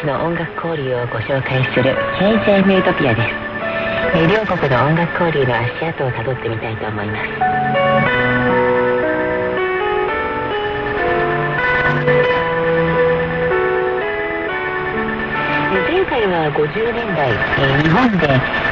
[0.00, 3.28] 日の音楽交流をご紹介する KJ ミュートピアです。
[4.16, 7.28] え両国の音楽交流の足跡をたどってみたいと思います。
[15.86, 18.26] 前回は50年代、えー日本で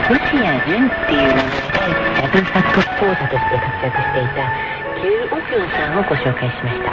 [0.08, 4.50] 星谷純っていう名前でジャズサックス講座として活躍していた
[4.94, 6.92] キュー・オピョンさんをご紹介しました、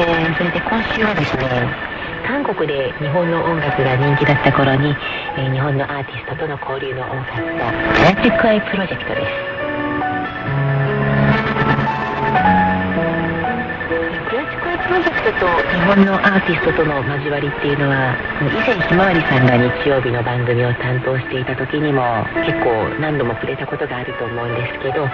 [0.00, 1.90] えーそれで今週はですね
[2.30, 4.96] 韓国で日本の音楽が人気だった頃に、
[5.36, 9.69] えー日本のアーティストとの交流の多かったクラシックアイプロジェクトです。
[15.90, 18.14] 本のアーティストとの交わりっていうのは
[18.46, 25.10] 以前ひまわりさんが日曜日の番組を担当していた時にも結構何度も触れたことがあると思うんですけど、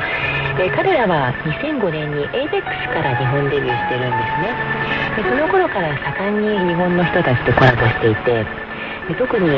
[0.60, 2.60] え彼らは2005年に ABEX
[2.92, 4.52] から日本デビューしてるんですね。
[5.16, 8.44] でその頃から盛んに日本の人たちとコラボしていて
[9.08, 9.48] で特に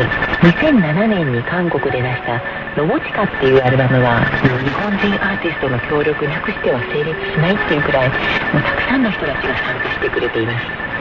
[0.47, 2.39] 2007年に韓国で出した
[2.79, 8.15] 「ロボチカ」っていうアルバムは日本人アーティストの協力なくしては成立しないっていうくらいも
[8.61, 10.98] うたくさんの人たちが参加してくれています。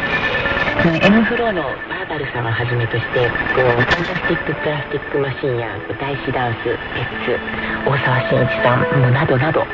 [0.86, 6.64] M フローのバーバルさんをはじめとしてこうファンタスティック・プラスティック・マシンや大師ダンス
[6.94, 7.40] ペッツ
[7.90, 9.66] 大沢慎一さんなどなど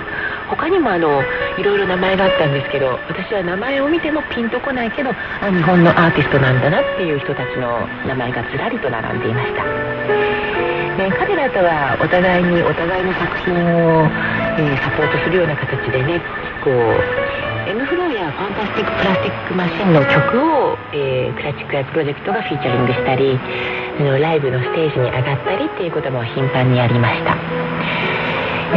[0.48, 1.22] 他にもあの
[1.58, 9.64] いろいろ名前があったんですけど私は名前を見てもピンとこないけどあ日本のアーティストなんだなっていう人たちの名前がずらりと並んでいました。
[10.96, 14.10] え彼らとはお互いにお互いの作品を、
[14.58, 16.22] えサポートするような形でね
[16.62, 17.43] こう
[18.24, 23.36] M ファンタスティック・プラスティック・マシンの曲を、えークラチックアイプロジェクトがフィーチャリングしたり
[24.00, 27.36] のライブのステージに上がったりっていうことも頻繁にありました、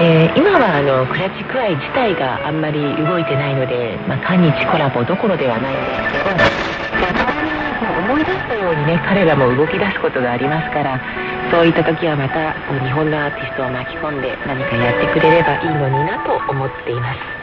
[0.03, 6.35] えー今はあのクラチックアイ自体があんまり動いてないので、まあ、韓日コラボどころではないんですけど
[7.87, 10.99] ま思い出したようにね彼らも動き出すことがありますから
[11.53, 17.37] そういった時はまた日本のアーティストを巻き込んで何かやってくれればいいのになと思っています、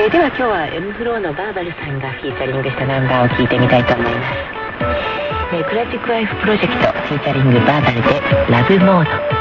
[0.00, 4.36] えーでは今日は M フローのバーバルさんがフィーチャリングしたナンバーを聴いてみたいと思います、
[5.52, 9.38] えークラシックワイフプロジェクトフィーチャリングバーバルでラブモード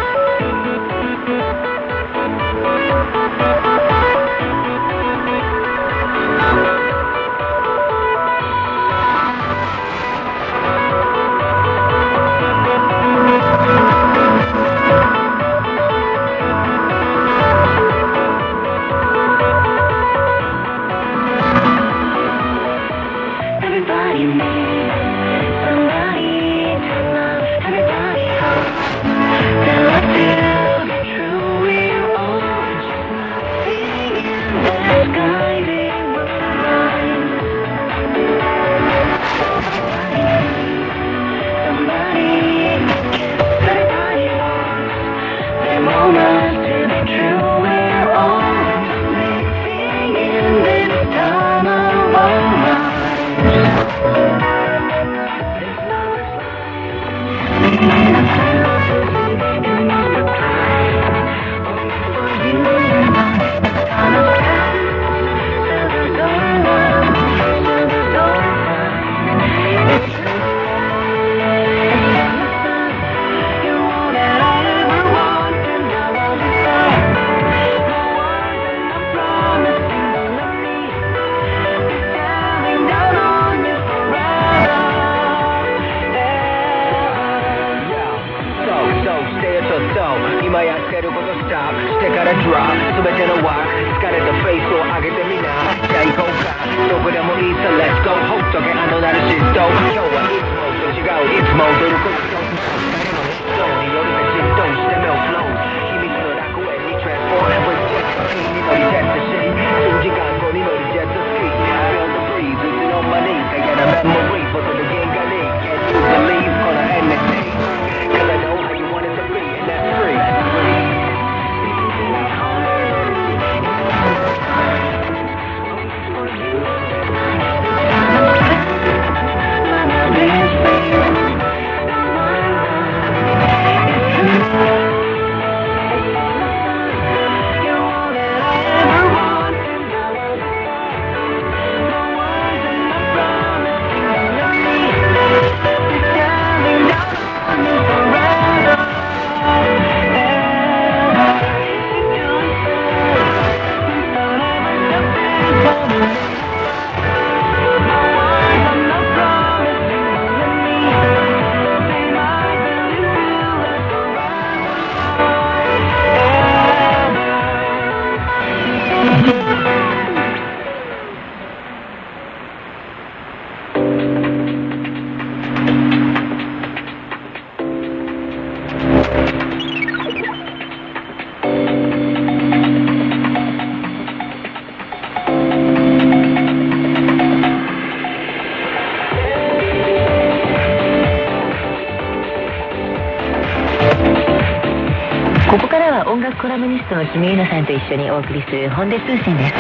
[197.88, 199.54] 一緒にお送りする本音通信です。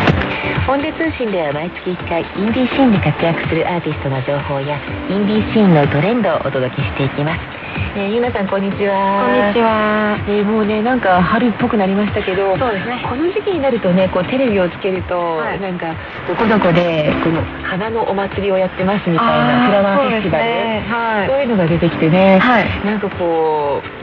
[0.68, 4.76] 本音通信では毎月1回インディーシーンで活躍するアーティストの情報や
[5.08, 7.40] インディーシーンのトレンドをお届けしていきます、
[7.96, 9.24] えー、ユナさんこんにちは。
[9.24, 10.20] こんにちは。
[10.28, 13.00] えーもうねなんか春っぽくなりましたけどそうですね。
[13.08, 15.62] この時期になるとねこうテレビをつけると、はい。
[15.64, 15.96] なんか
[16.28, 20.44] どこどこでこの花のお祭りをやってますみたいなフラワーフェスティバル。
[20.44, 21.28] はい。
[21.32, 22.68] そういうのが出てきてね、はい。
[22.84, 23.97] なんかこう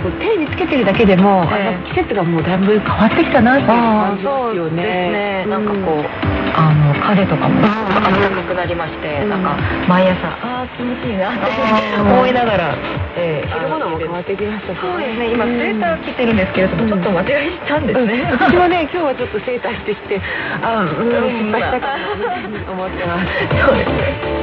[0.00, 1.76] こうテレビつけてるだけでも、ええ。
[1.76, 5.44] あの季節がもうだいぶ変わってきたなっていう感じですよね。
[5.44, 5.46] ね。
[5.46, 6.40] なんかこう、うん。
[6.50, 9.30] あの風とかも暖かくなりまして、うん。
[9.30, 9.56] なんか
[9.88, 12.74] 毎朝ああ気持ちいいなって思いながら、
[13.16, 15.32] ええ着るものも変わってきましたしそうですね。
[15.32, 18.28] 今スウェーター着てるんですけれども、ちょっと間違いしたんですね。
[18.32, 20.20] 私もね今日はちょっとセーターしてきて
[20.62, 23.28] あうん失敗したかなと思ってます。
[23.60, 24.39] そうですね。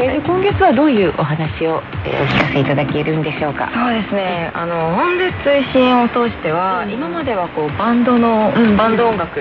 [0.00, 3.70] えー今月はどういうお話を、えーお聞かせいただけるんでしょうか？
[3.74, 4.50] そうですね。
[4.54, 9.34] あの本日推進を通しては、今まではこうバンドの、バンド音楽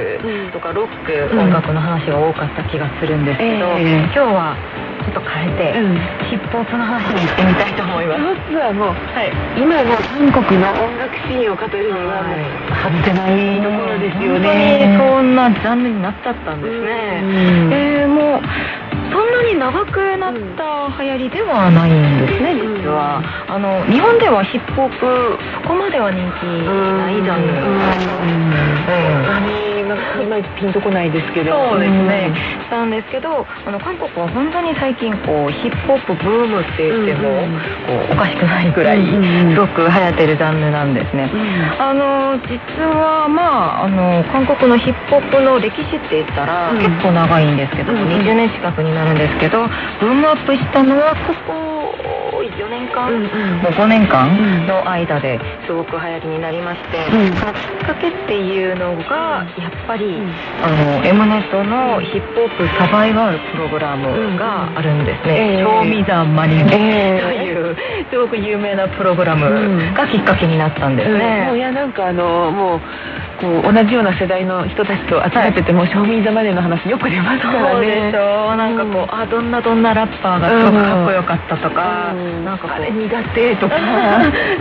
[0.54, 4.56] とかロック音楽の話が多かった気がするんですけど、ええ今日は
[5.06, 5.74] ちょっと変えて、
[6.30, 8.22] ヒップホップの話に行ってみたいと思います。
[8.50, 8.96] 実はもう、
[9.56, 12.42] 今の韓国の音楽シーンを語るにはもう、
[12.74, 14.50] はってないところですよね。
[14.50, 17.22] 本当にそんなジャンルになっちゃったんですね。
[17.22, 17.70] うん。
[17.74, 18.42] えーもう
[19.38, 23.22] なに長くなった流行りではないんですね、実は。
[23.48, 27.54] あの日本ではヒップホップそこまでは人気ないジャンル。
[29.88, 31.52] なんかいまいちピンとこないですけど。
[31.52, 32.32] そうですね、
[32.68, 37.48] したんですけどあの韓国は本当に最近こうヒップホップブームって言っても、
[37.88, 41.30] こうおかしくないぐらいすごく流行ってるジャンルなんですね、
[41.80, 49.68] あの実はまああの韓国のヒップホップの歴史って言ったら、結構長いんですけど、20年近くになるんですけど
[50.00, 51.78] ブームアップしたのはここ
[52.58, 53.12] 4年間、
[53.62, 57.06] もう5年間の間ですごく流行りになりまして、
[57.40, 60.22] そのきっかけっていうのがやっぱり、
[60.62, 67.76] あの M ネットのヒップホップサバイバルプログラムがあるんですね「賞味ザマニー」という
[68.10, 71.20] すごく有名なプログラムがきっかけになったんですうん。
[71.20, 71.46] ね。
[71.48, 72.82] もういやなんかあのもう
[73.38, 82.46] こう同じような世代の人たちと集まってても、ショーミーザマネーの話よく出ますからそうでねしょなんかこう、あどんなどんなラッパーがすごくかっこよかったとか、うん。
[82.46, 83.76] なんかあれ苦手とか。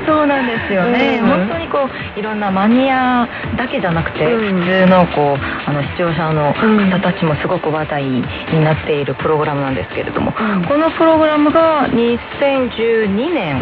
[0.07, 1.29] そうなんですよね、うん。
[1.29, 4.65] 本当にこういろんなマニアだけじゃなくて、うん。
[4.65, 8.23] 普通のこうあの視聴者の方たちもすごく話題に
[8.63, 13.59] なっているプログラムなんですけれども、このプログラムが2012年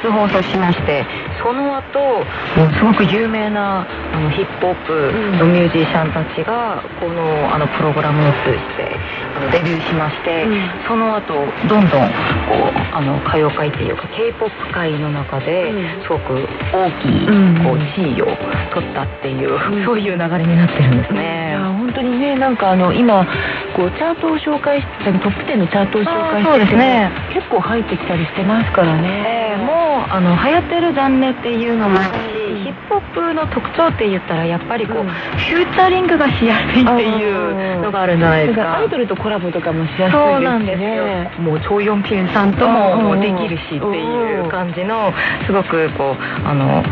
[0.00, 1.04] 初放送しまして
[1.42, 2.24] その後
[2.78, 4.92] すごく有名なあのヒップホップ
[5.38, 8.90] のミュージシャンたちがこのあのプログラムを通じて
[9.36, 10.46] あのデビューしまして、
[10.86, 11.34] その後
[11.68, 12.08] どんどん
[12.48, 15.70] こうあの歌謡界っていうか k p o p 界の中で
[16.02, 16.42] すごく
[16.74, 17.26] 大きい
[17.62, 18.26] こう地位を
[18.74, 21.52] 取ったっていう、そういう流れになってるんですいね。
[21.52, 23.24] や本当にねなんかあの今
[23.76, 27.10] こうチャートを紹介してトップ10のチャートを紹介しててもですね。
[27.32, 32.14] 結構入ってきたりしてますからえね、ーもうあの流行ってるジャンルっていうのもある
[32.64, 38.78] し、ヒップの特徴って言ったらやっぱりこう、フューチャリングがしやすいっていうのがあるんじゃないですか。
[38.78, 41.42] アイドルとコラボとかもしやすいですしねそうなんですよ。
[41.42, 45.12] もう超四ピンさんとももうできるしっていう感じの
[45.46, 46.82] すごくこうあの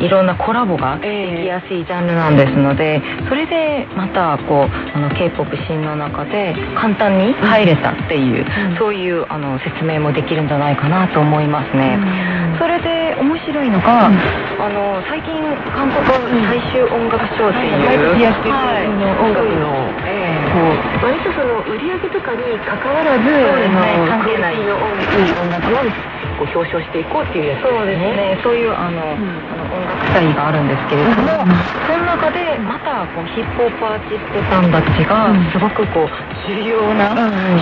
[0.00, 8.44] いろんなコラボができやすいジャンルなんですので、それでまたこうあの K-POP シーンの中で簡単に入れたっていう、
[8.78, 11.98] そういうあの説明もできるんじゃないかなと思いますね。
[12.58, 15.32] それで面白いのが、あの最近
[15.72, 16.04] 韓国
[16.46, 18.17] 最終音楽賞っていう、
[18.98, 19.94] の音楽の
[21.00, 23.94] 割とその売り上げとかに関わらずそうですね。
[23.94, 24.58] あの関係ない。
[24.70, 25.84] 音楽を
[26.38, 29.18] こう表彰していこうっていうやつそうですね、そういうあの、あ
[29.58, 31.44] の音楽祭があるんですけれども、
[31.86, 36.08] その中でまたこうヒップホップアーティストさんたちがすごくこう
[36.46, 37.12] 重要な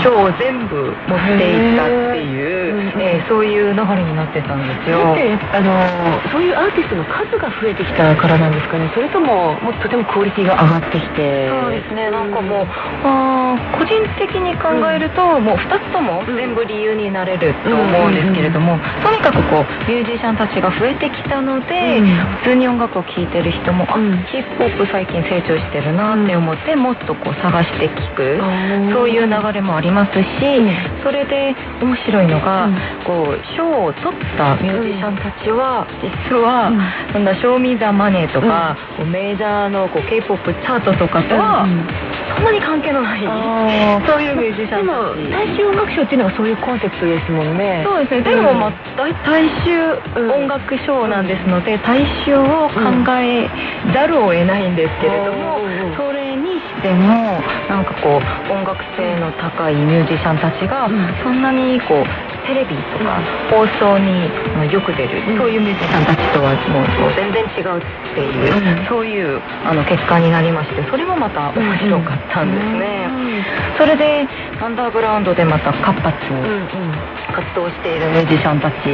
[0.05, 5.17] 賞を全部持っていったっていう、えーそういう流れになってたんですよ。
[5.53, 5.73] あの
[6.31, 8.91] そういうアーティストの数が増えてきたからなんですかね。
[8.95, 11.49] それとももうとてもクオリティが上がってきて。
[11.49, 12.67] そうですね、なんかもう、
[13.79, 22.01] 個人的に考えると、もう2つとも全部理由になれると思うんですけれども、とにかくこうミュージシャンたちが増えてきたので、
[22.43, 23.95] 普通に音楽を聴いてる人も、あ
[24.33, 28.41] ヒップホップ最近成長してるなって思って、もっとこう探して聴く、
[28.93, 30.27] そういう流れもありますし、
[31.03, 32.69] それで面白いのが、
[33.05, 36.73] こう賞を取ったミュージシャンたちは、実は、
[37.13, 41.67] そんな「賞味ザマネーとか、こうメジャーの k p o p チャートとかとは、
[42.35, 43.21] そんなに関係のない、
[44.07, 45.31] そういうミュージシャンたち。
[45.31, 47.85] 大衆音楽賞っていうのがそういうコンセプトですもんね。
[47.85, 49.71] そうですね、でも、まあ、大大衆
[50.17, 52.81] 音楽賞なんですので、大衆を考
[53.21, 53.49] え
[53.93, 55.61] ざるを得ないんですけれども、
[55.97, 60.89] それにしても、なんかこう、音楽性の高いミュージシャンたちが、
[61.23, 63.19] そんなにこう、テレビとか
[63.51, 64.31] 放送に
[64.73, 67.83] よく出る、そういうミュージシャンたちとはもう全然違うっ
[68.15, 73.07] ていう、そういうあの結果になりまして、それもまた面白かったんですね。
[73.79, 74.27] それで、
[74.61, 76.17] アンダーグラウンドでまた活発
[77.35, 78.89] 活動しているミュージシャンたち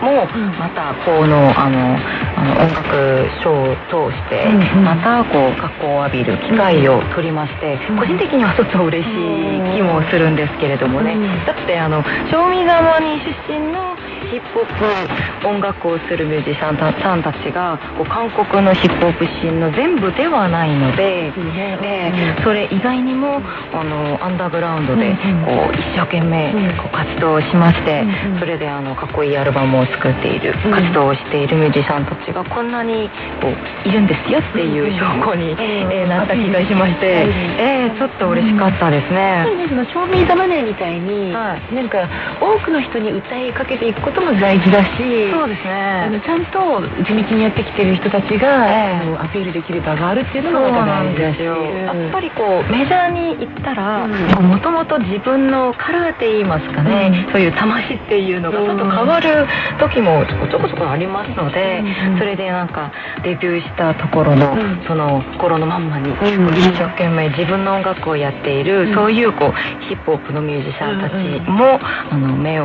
[0.00, 0.26] も、
[0.58, 1.98] またこのあの
[2.36, 4.46] あの音楽ショーを通して、
[4.78, 13.96] またこう格好を浴びる機会を取りまして、個人的にはちょっと嬉しい気もするんですけれどもね、だってあの「賞味ザマニ出身の
[14.30, 23.40] ヒップホップ音楽をするミュージシャンたさんたちがこう韓国のヒップホップシーンの全部ではないので、でそれ以外にも
[23.72, 25.12] あのアンダーグラウンドで
[25.44, 28.04] こう一生懸命こう活動をしまして、
[28.38, 33.08] それであのかっこいいアルバムを作っている、活動をしているミュージシャンたちがこんなに
[33.40, 37.28] こういるんですよっていう証拠に、えーなった気がしまして、
[37.58, 39.46] えーちょっと嬉しかったですね。
[39.68, 41.74] その賞味ザマネーみたいに、はい。
[41.74, 42.08] なんか
[42.40, 45.70] 多くの人に歌いかけていくことも大事だしそうですね。
[45.70, 49.02] あのちゃんと地道にやってきてる人たちが、ええ。
[49.02, 54.08] あのアピールできる場があるっていうのも大事だしやっぱりこうメジャーに行ったらう
[54.42, 54.48] ん。
[54.48, 59.46] もともと自分のカラーって言いますかね、そういう魂っていうのがちょっと変わる
[59.78, 62.18] 時もちょこちょこありますので、うん。
[62.18, 62.90] それでなんか
[63.22, 64.82] デビューしたところの、うん。
[64.86, 66.54] その心のまんまに、うん。
[66.58, 68.94] 一生懸命自分の音楽をやっている、うん。
[68.94, 71.14] そういうこうヒップホップのミュージシャンたち
[71.50, 71.78] も、
[72.10, 72.63] あの目を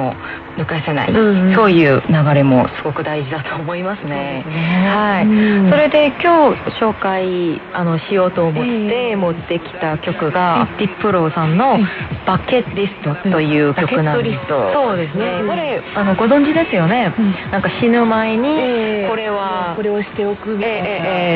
[0.58, 4.44] 抜かせない、うんそういう流れもすごく大事だと思いますね。
[4.88, 5.70] はい、うん。
[5.70, 9.16] それで今日紹介あのしようと思ってええ。
[9.16, 11.80] 持ってきた曲が、ディップローさんの
[12.26, 14.40] 「バケットリスト」という曲なんです、
[14.74, 17.34] そうですね、うんこれあのご存知ですよね、うん。
[17.52, 19.10] なんか死ぬ前にええ。
[19.10, 20.86] これは、これをしておくみたいな、ええ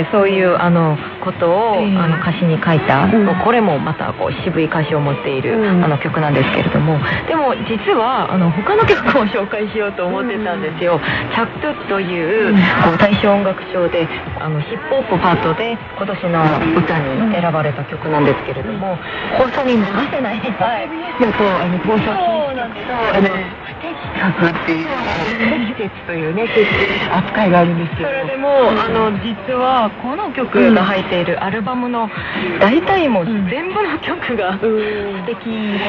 [0.03, 1.97] ええそういうあのことを、ええ。
[1.97, 3.27] あの歌詞に書いた、うん。
[3.43, 5.83] これもまたこう渋い歌詞を持っている、うん。
[5.83, 6.99] あの曲なんですけれども。
[7.27, 10.99] でも実はあの他の曲を紹介しようと思ってたんですよ
[11.33, 14.07] 「チャックトゥという、うんこう大賞音楽賞で
[14.39, 16.43] あのヒップホップパートで今年の
[16.77, 18.97] 歌に選ばれた曲なんですけれども、
[19.37, 20.89] 放送に流せない、はい、
[21.21, 22.73] だとあの放送そうなん
[23.89, 26.47] っていう不適切というね
[27.11, 32.09] 扱いがあるんですけどそれでも、あの実はこの曲が入っているアルバムの
[32.59, 35.43] 大体もう全部の曲が素敵。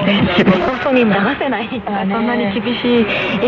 [0.05, 3.07] で放送に流せないそんなに厳し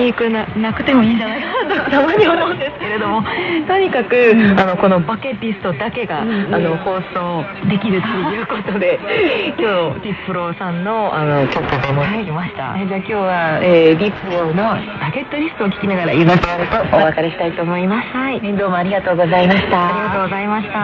[0.08, 3.22] いくななくてもいいんじゃないかなとたまに思うんですけれども。
[3.66, 8.98] とにかくあのこの Bucket List だけがあの放送できるということで
[9.58, 12.70] 今日 Diplo さんのあの曲で持ってきました。
[12.70, 12.86] はい。
[12.86, 14.52] じゃあ今日は、えー、ディップよ
[15.00, 16.48] バケットリストを聞きながら言いますと
[16.96, 18.08] お別れしたいと思います。
[18.56, 19.88] どうもありがとうございました。
[19.88, 20.76] ありがとうございました。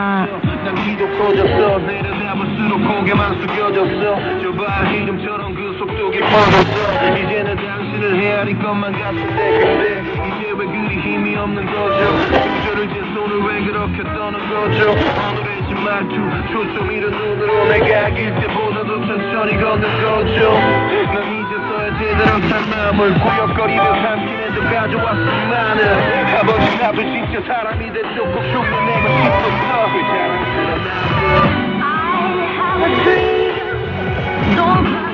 [21.13, 21.42] I'm
[21.99, 29.93] 제대로 산 마음을 구역거리며 삼키는 좀 가져왔으면은 아버지 앞을 진짜 사람이 됐죠 꼭 흉내내고 싶었어
[29.93, 30.71] 그 자랑스러운
[34.55, 35.12] 남자 난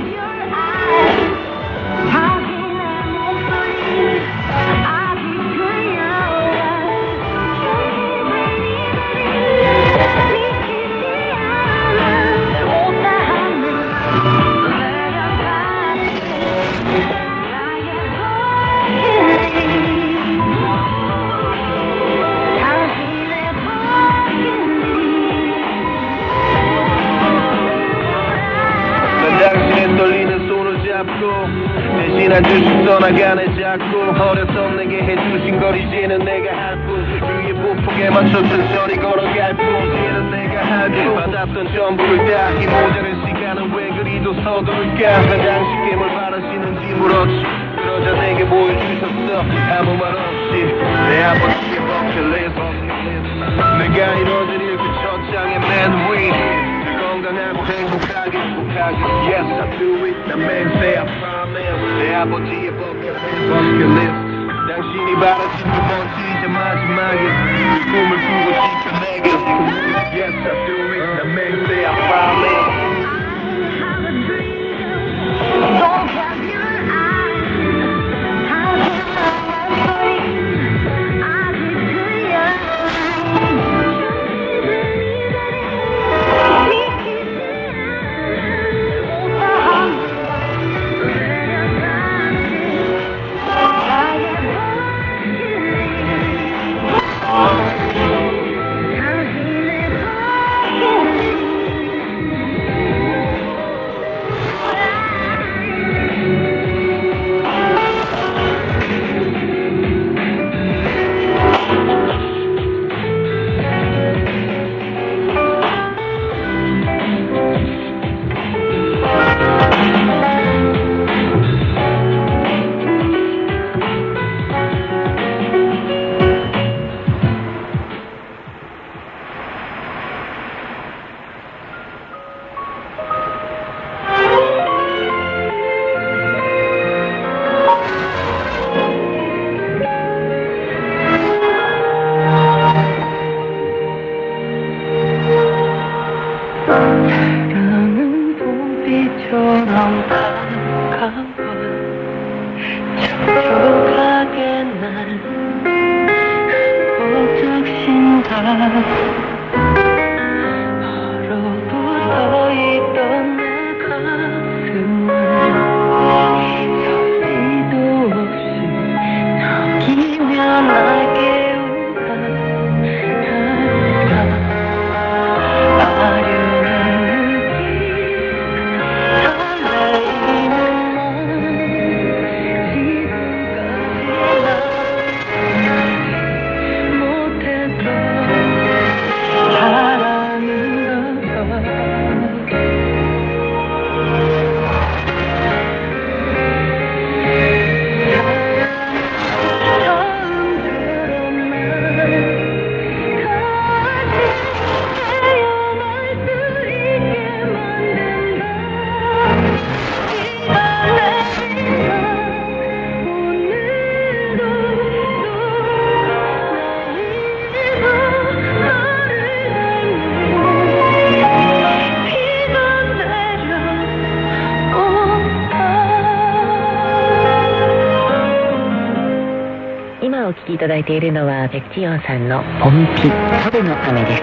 [230.28, 233.08] 今お聴きいただいているのはペクチヨンさんの「ポンピ。
[233.48, 234.22] 春の雨」です、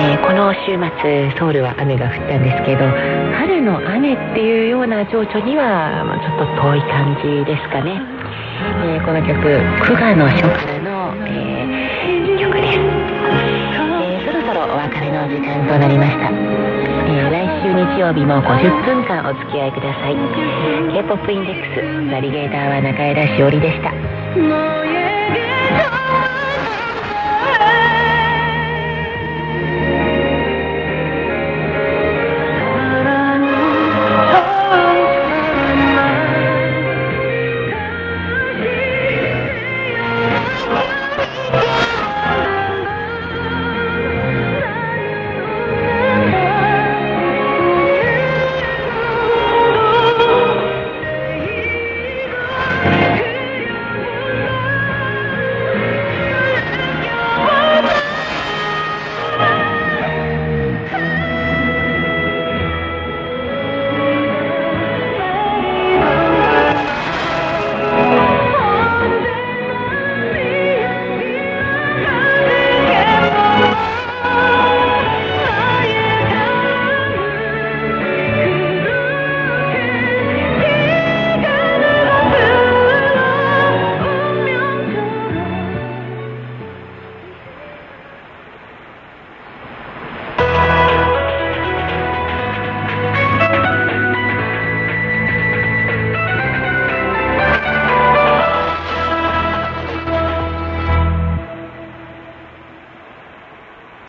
[0.00, 2.84] えーこの週末ソウルは雨が降ったんですけど
[3.36, 8.00] 春の雨っていうような情緒には、まあ、ちょっと遠い感じですかね、
[8.84, 9.36] えーこの曲
[9.84, 20.16] 「久我の書」からの、えー曲です、えーそろそろお別れの時間となりました、えー来週日曜日も50分間お付き合いください。
[20.92, 25.05] K-POP インデックスナビゲーターは中枝しおりでした